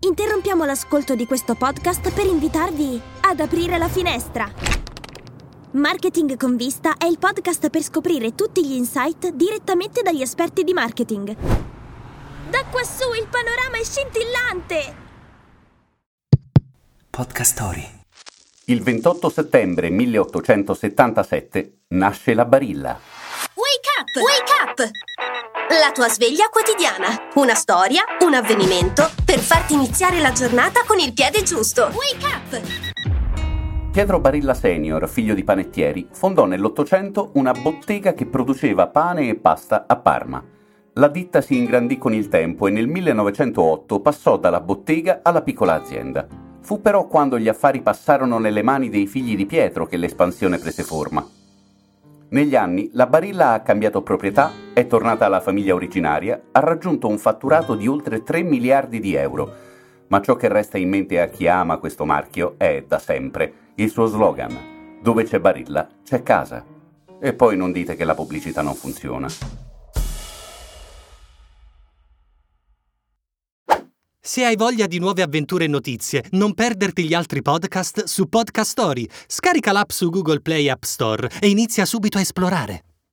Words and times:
Interrompiamo 0.00 0.64
l'ascolto 0.64 1.16
di 1.16 1.26
questo 1.26 1.56
podcast 1.56 2.12
per 2.12 2.24
invitarvi 2.24 3.00
ad 3.22 3.40
aprire 3.40 3.78
la 3.78 3.88
finestra. 3.88 4.48
Marketing 5.72 6.36
con 6.36 6.54
vista 6.54 6.96
è 6.96 7.06
il 7.06 7.18
podcast 7.18 7.68
per 7.68 7.82
scoprire 7.82 8.36
tutti 8.36 8.64
gli 8.64 8.74
insight 8.74 9.30
direttamente 9.32 10.02
dagli 10.02 10.22
esperti 10.22 10.62
di 10.62 10.72
marketing. 10.72 11.34
Da 12.48 12.64
quassù 12.70 13.12
il 13.12 13.26
panorama 13.28 13.76
è 13.76 13.82
scintillante! 13.82 14.94
Podcast 17.10 17.52
Story. 17.52 17.88
Il 18.66 18.82
28 18.82 19.28
settembre 19.30 19.90
1877 19.90 21.78
nasce 21.88 22.34
la 22.34 22.44
Barilla. 22.44 23.00
Wake 23.54 23.88
up! 23.98 24.22
Wake 24.22 24.84
up! 24.84 25.07
La 25.70 25.92
tua 25.92 26.08
sveglia 26.08 26.48
quotidiana. 26.48 27.28
Una 27.34 27.54
storia, 27.54 28.00
un 28.24 28.32
avvenimento 28.32 29.10
per 29.22 29.38
farti 29.38 29.74
iniziare 29.74 30.18
la 30.18 30.32
giornata 30.32 30.80
con 30.86 30.98
il 30.98 31.12
piede 31.12 31.42
giusto. 31.42 31.90
Wake 31.92 32.24
up! 32.24 33.90
Pietro 33.92 34.18
Barilla 34.18 34.54
Senior, 34.54 35.06
figlio 35.06 35.34
di 35.34 35.44
panettieri, 35.44 36.08
fondò 36.10 36.46
nell'Ottocento 36.46 37.32
una 37.34 37.52
bottega 37.52 38.14
che 38.14 38.24
produceva 38.24 38.86
pane 38.86 39.28
e 39.28 39.34
pasta 39.34 39.84
a 39.86 39.96
Parma. 39.96 40.42
La 40.94 41.08
ditta 41.08 41.42
si 41.42 41.58
ingrandì 41.58 41.98
con 41.98 42.14
il 42.14 42.28
tempo 42.28 42.66
e 42.66 42.70
nel 42.70 42.86
1908 42.86 44.00
passò 44.00 44.38
dalla 44.38 44.62
bottega 44.62 45.20
alla 45.22 45.42
piccola 45.42 45.74
azienda. 45.74 46.26
Fu 46.62 46.80
però 46.80 47.06
quando 47.06 47.38
gli 47.38 47.48
affari 47.48 47.82
passarono 47.82 48.38
nelle 48.38 48.62
mani 48.62 48.88
dei 48.88 49.06
figli 49.06 49.36
di 49.36 49.44
Pietro 49.44 49.84
che 49.84 49.98
l'espansione 49.98 50.56
prese 50.56 50.82
forma. 50.82 51.37
Negli 52.30 52.54
anni 52.54 52.90
la 52.92 53.06
Barilla 53.06 53.52
ha 53.52 53.60
cambiato 53.60 54.02
proprietà, 54.02 54.52
è 54.74 54.86
tornata 54.86 55.24
alla 55.24 55.40
famiglia 55.40 55.72
originaria, 55.74 56.38
ha 56.52 56.60
raggiunto 56.60 57.08
un 57.08 57.16
fatturato 57.16 57.74
di 57.74 57.86
oltre 57.86 58.22
3 58.22 58.42
miliardi 58.42 59.00
di 59.00 59.14
euro. 59.14 59.50
Ma 60.08 60.20
ciò 60.20 60.36
che 60.36 60.48
resta 60.48 60.76
in 60.76 60.90
mente 60.90 61.20
a 61.22 61.28
chi 61.28 61.48
ama 61.48 61.78
questo 61.78 62.04
marchio 62.04 62.54
è, 62.58 62.84
da 62.86 62.98
sempre, 62.98 63.52
il 63.76 63.88
suo 63.88 64.04
slogan: 64.04 64.98
Dove 65.00 65.24
c'è 65.24 65.40
Barilla, 65.40 65.88
c'è 66.04 66.22
casa. 66.22 66.62
E 67.18 67.32
poi 67.32 67.56
non 67.56 67.72
dite 67.72 67.96
che 67.96 68.04
la 68.04 68.14
pubblicità 68.14 68.60
non 68.60 68.74
funziona. 68.74 69.26
Se 74.28 74.44
hai 74.44 74.56
voglia 74.56 74.86
di 74.86 74.98
nuove 74.98 75.22
avventure 75.22 75.64
e 75.64 75.68
notizie, 75.68 76.22
non 76.32 76.52
perderti 76.52 77.04
gli 77.04 77.14
altri 77.14 77.40
podcast 77.40 78.04
su 78.04 78.28
Podcast 78.28 78.70
Story. 78.70 79.08
Scarica 79.26 79.72
l'app 79.72 79.88
su 79.88 80.10
Google 80.10 80.40
Play 80.40 80.68
App 80.68 80.82
Store 80.82 81.30
e 81.40 81.48
inizia 81.48 81.86
subito 81.86 82.18
a 82.18 82.20
esplorare. 82.20 82.87